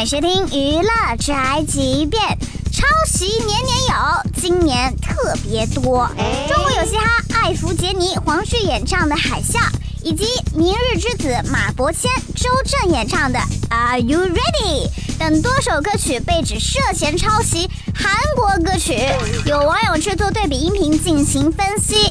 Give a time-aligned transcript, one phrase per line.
[0.00, 2.20] 迎收听娱乐宅急便，
[2.72, 6.08] 抄袭年年有，今年特别多。
[6.48, 9.58] 中国有嘻哈、艾福杰尼、黄旭演唱的《海啸》，
[10.02, 10.24] 以及
[10.56, 18.96] 明日之子马伯骞、周震演唱的《Are You Ready》等多首歌曲被指涉嫌抄袭韩国歌曲，
[19.46, 22.10] 有网友制作对比音频进行分析。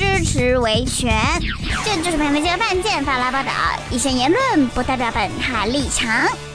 [0.00, 1.12] 支持维权，
[1.84, 3.50] 这就是朋友们接犯贱发来报道，
[3.90, 6.49] 一些言论不代表本台立场。